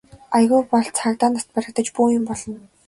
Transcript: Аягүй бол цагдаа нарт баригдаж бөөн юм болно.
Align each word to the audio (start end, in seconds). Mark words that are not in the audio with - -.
Аягүй 0.37 0.61
бол 0.71 0.87
цагдаа 0.99 1.29
нарт 1.33 1.49
баригдаж 1.55 1.87
бөөн 1.95 2.11
юм 2.19 2.23
болно. 2.33 2.57